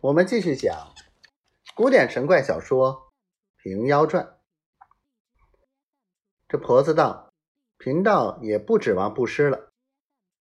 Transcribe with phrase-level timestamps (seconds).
[0.00, 0.94] 我们继续讲
[1.74, 3.10] 古典神怪小说
[3.64, 4.24] 《平妖传》。
[6.46, 7.32] 这婆子道
[7.78, 9.72] ：“贫道也不指望布施了，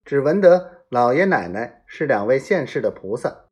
[0.06, 3.48] 只闻得老爷奶奶是两位现世的菩萨，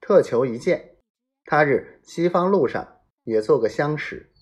[0.00, 0.96] 特求一见。
[1.44, 4.32] 他日西方路上也做个相识。”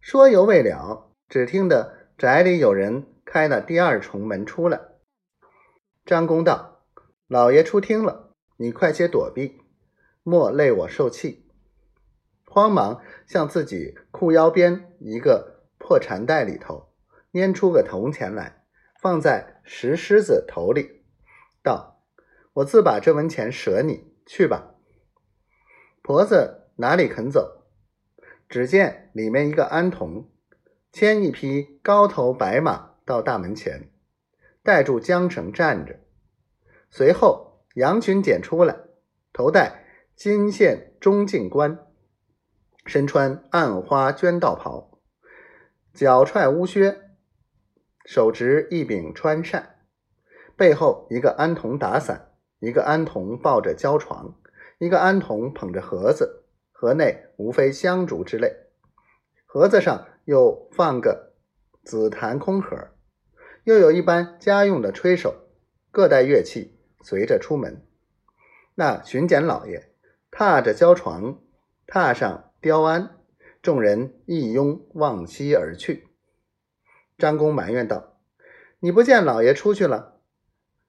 [0.00, 4.80] 说犹未了，只听得宅里有人开了第二重门出来。
[6.06, 6.86] 张公道
[7.28, 9.60] ：“老爷出厅了。”你快些躲避，
[10.22, 11.48] 莫累我受气。
[12.44, 16.92] 慌忙向自己裤腰边一个破缠袋里头
[17.32, 18.64] 拈出个铜钱来，
[19.00, 21.02] 放在石狮子头里，
[21.62, 22.04] 道
[22.54, 24.74] ：“我自把这文钱舍你去吧。”
[26.02, 27.64] 婆子哪里肯走？
[28.48, 30.28] 只见里面一个安童
[30.92, 33.90] 牵一匹高头白马到大门前，
[34.62, 36.00] 带住缰绳站着，
[36.90, 37.51] 随后。
[37.74, 38.76] 羊群捡出来，
[39.32, 41.86] 头戴金线中进冠，
[42.84, 45.00] 身穿暗花绢道袍，
[45.94, 47.00] 脚踹乌靴，
[48.04, 49.76] 手执一柄穿扇，
[50.54, 54.34] 背后一个安童打伞，一个安童抱着胶床，
[54.78, 58.54] 一个安童捧着盒子，盒内无非香烛之类，
[59.46, 61.32] 盒子上又放个
[61.84, 62.90] 紫檀空盒，
[63.64, 65.34] 又有一班家用的吹手，
[65.90, 66.78] 各带乐器。
[67.02, 67.84] 随着出门，
[68.76, 69.90] 那巡检老爷
[70.30, 71.40] 踏着胶床，
[71.86, 73.16] 踏上雕鞍，
[73.60, 76.08] 众人一拥往西而去。
[77.18, 78.16] 张公埋怨道
[78.80, 80.20] ：“你不见老爷出去了？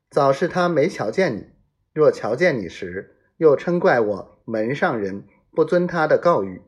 [0.10, 1.50] 早是他没瞧见你，
[1.92, 6.62] 若瞧见你时，又嗔怪我门上人不遵他的告谕。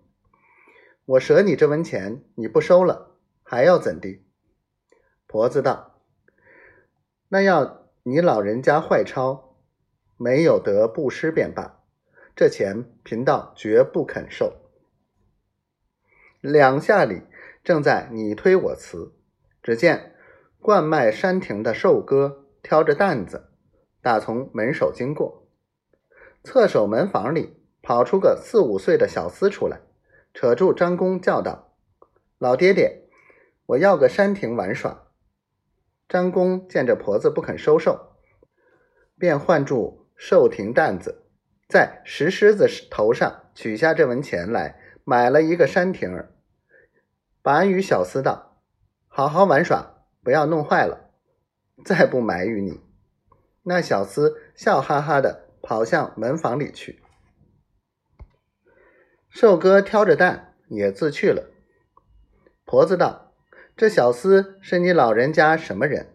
[1.06, 4.26] 我舍你这文钱，你不收了，还要怎地？”
[5.28, 6.02] 婆子道
[7.30, 9.56] ：“那要。”你老人家坏钞，
[10.16, 11.80] 没有得布施便罢，
[12.36, 14.53] 这钱贫道绝不肯受。
[16.39, 17.23] 两下里
[17.64, 19.16] 正在你推我辞，
[19.63, 20.13] 只见
[20.59, 23.50] 灌麦山亭的寿哥挑着担子，
[24.03, 25.47] 打从门首经过，
[26.44, 29.81] 侧手门房里跑出个四五岁的小厮出来，
[30.31, 31.74] 扯住张公叫道
[32.38, 33.07] ：“老爹爹，
[33.66, 35.01] 我要个山亭玩耍。”
[36.08, 38.16] 张公见这婆子不肯收受，
[39.18, 41.26] 便唤住寿亭担子，
[41.68, 46.36] 在石狮子头上取下这文钱来，买了一个山亭儿，
[47.42, 48.62] 把与小厮道
[49.10, 51.10] ：“好好玩耍，不要弄坏了，
[51.84, 52.82] 再不买与你。”
[53.68, 57.02] 那小厮笑哈哈的跑向门房里去。
[59.30, 61.50] 寿哥挑着担也自去了。
[62.64, 63.25] 婆子道。
[63.78, 66.08] 这小厮是你老人家什么人？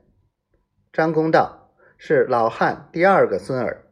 [0.95, 3.85] 张公道是老汉第二个孙儿，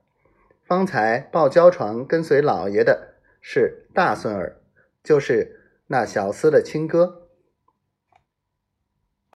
[0.65, 4.56] 方才抱娇床跟随老爷的是大孙儿，
[5.05, 7.28] 就是那小厮的亲哥。